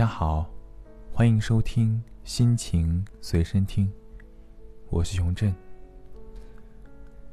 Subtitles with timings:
[0.00, 0.48] 家好，
[1.12, 3.92] 欢迎收听心情随身听，
[4.88, 5.54] 我是熊振。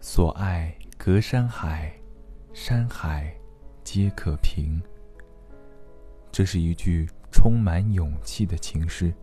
[0.01, 1.97] 所爱隔山海，
[2.51, 3.33] 山海
[3.85, 4.81] 皆可平。
[6.29, 9.13] 这是一句充满勇气的情诗。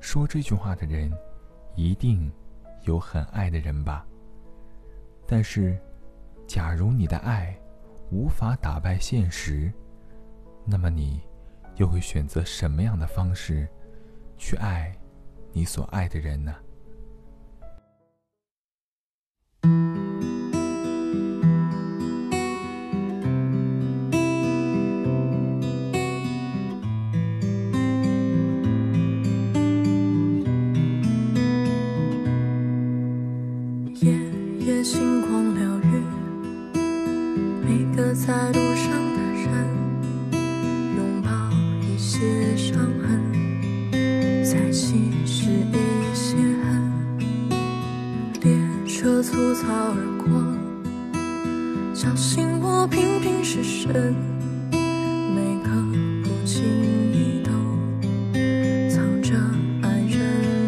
[0.00, 1.16] 说这句话的人，
[1.76, 2.28] 一定
[2.82, 4.04] 有很爱的人吧？
[5.28, 5.78] 但是，
[6.44, 7.56] 假如你的爱
[8.10, 9.72] 无法打败现实，
[10.64, 11.20] 那么你？
[11.76, 13.68] 又会选择什么样的方式
[14.36, 14.94] 去爱
[15.52, 16.54] 你所爱的人呢？
[44.56, 46.90] 来信是一些痕，
[48.40, 48.50] 列
[48.88, 50.24] 车粗糙而过，
[51.94, 54.14] 叫醒我频频失神。
[54.72, 55.68] 每个
[56.24, 56.64] 不经
[57.12, 57.50] 意都
[58.88, 59.34] 藏着
[59.82, 60.16] 爱人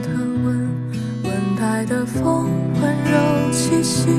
[0.02, 0.08] 的
[0.44, 0.68] 吻，
[1.24, 2.50] 温带的风
[2.82, 4.10] 温柔气息，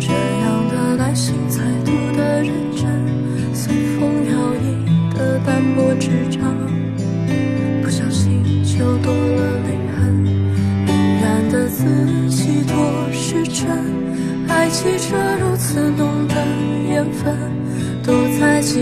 [0.00, 0.08] 这
[0.40, 2.88] 样的耐心，再度的认真，
[3.54, 6.40] 随风摇曳的淡泊执着，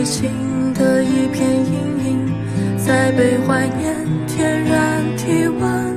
[0.00, 0.30] 爱情
[0.72, 1.74] 的一片阴
[2.06, 2.32] 影，
[2.78, 3.94] 在被怀念
[4.26, 5.94] 天然体温。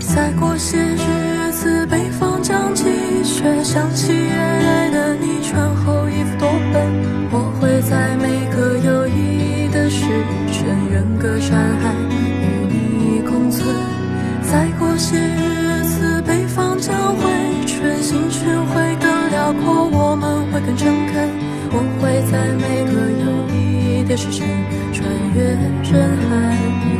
[0.00, 2.82] 再过些日子，北方将积
[3.22, 6.82] 雪，想起夜来的你穿厚衣服多笨，
[7.30, 10.06] 我会在每个有意义的时
[10.50, 13.72] 辰，远隔山海与你共存。
[14.42, 16.74] 再过些日子，北方。
[16.80, 17.30] 将会
[17.66, 21.13] 春心全会更辽阔，我们会更诚恳。
[24.14, 24.46] 的时间，
[24.92, 26.93] 穿越人海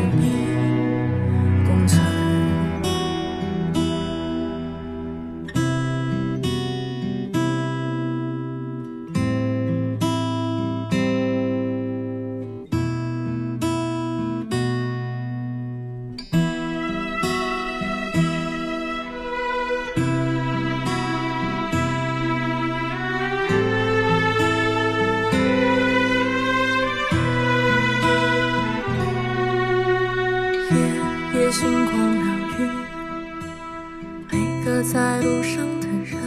[34.35, 36.19] 每个在路上的人，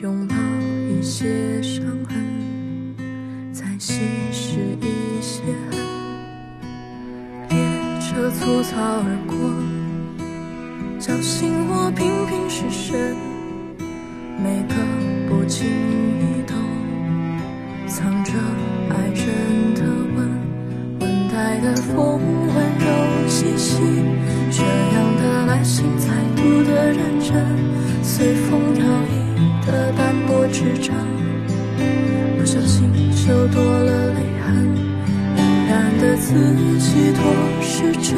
[0.00, 0.34] 拥抱
[0.88, 2.16] 一些伤痕，
[3.52, 4.00] 再稀
[4.32, 5.78] 释一些恨。
[7.50, 7.58] 列
[8.00, 9.36] 车粗糙而过，
[10.98, 13.14] 叫醒我频频失神。
[14.42, 14.74] 每个
[15.28, 16.54] 不经意都
[17.86, 18.32] 藏着
[18.88, 19.82] 爱人的
[20.16, 20.18] 吻，
[21.00, 22.18] 温带的风
[22.54, 22.56] 温
[28.02, 30.94] 随风摇曳的斑驳纸张，
[32.38, 34.54] 不小心就多了泪痕。
[35.34, 35.38] 明
[35.68, 36.34] 然的自
[36.78, 37.22] 己多
[37.62, 38.16] 是真，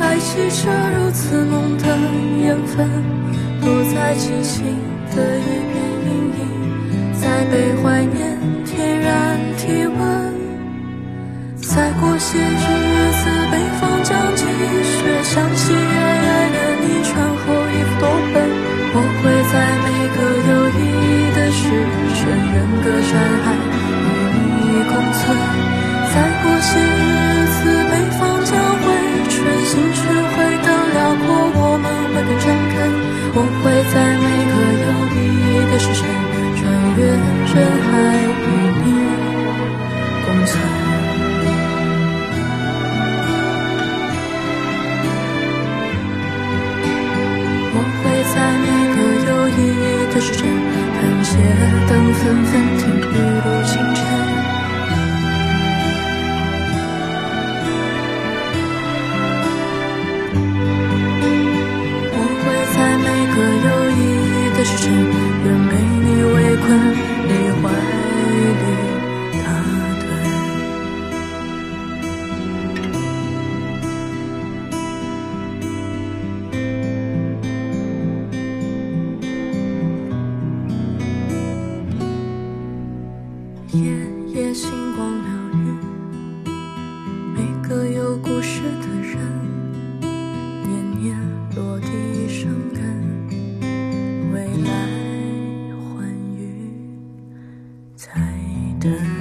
[0.00, 1.84] 爱起这如此浓的
[2.40, 2.88] 缘分，
[3.60, 4.64] 躲在激情
[5.14, 6.08] 的一片阴
[6.38, 6.40] 影，
[7.14, 10.00] 在被怀念天然体温。
[11.62, 12.66] 再过些日
[13.12, 15.72] 子，北方将积雪，想起
[83.76, 83.92] 夜
[84.28, 86.50] 夜星光疗愈，
[87.34, 89.18] 每个有故事的人，
[90.00, 91.14] 年年
[91.54, 91.86] 落地
[92.26, 92.80] 生根，
[94.32, 94.70] 未来
[95.94, 96.08] 欢
[96.38, 96.72] 愉。
[97.94, 98.10] 在
[98.80, 99.15] 等。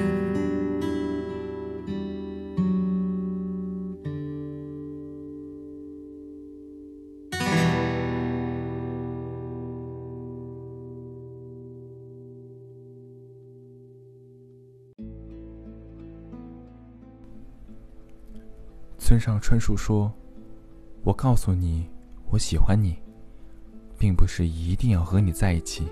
[19.06, 20.12] 村上春树说
[21.06, 21.88] ：“我告诉你，
[22.32, 22.98] 我喜欢你，
[24.00, 25.84] 并不是一定要和你在一起，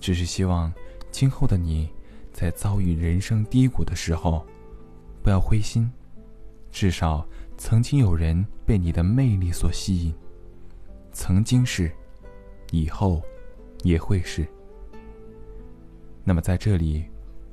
[0.00, 0.72] 只是希望
[1.12, 1.88] 今后的你，
[2.32, 4.44] 在遭遇人生低谷的时候，
[5.22, 5.88] 不要灰心，
[6.72, 7.24] 至少
[7.56, 10.12] 曾经有人被你的魅力所吸引，
[11.12, 11.88] 曾经是，
[12.72, 13.22] 以后
[13.84, 14.44] 也会是。
[16.24, 17.04] 那么在这里，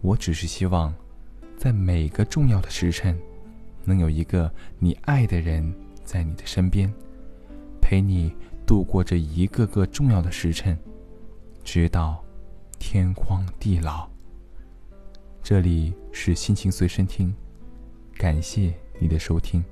[0.01, 0.91] 我只是希望，
[1.55, 3.15] 在每个重要的时辰。”
[3.83, 5.73] 能有一个你爱的人
[6.03, 6.91] 在你的身边，
[7.81, 8.33] 陪你
[8.65, 10.77] 度过这一个个重要的时辰，
[11.63, 12.23] 直到
[12.77, 14.09] 天荒地老。
[15.41, 17.33] 这里是心情随身听，
[18.15, 19.63] 感谢你的收听。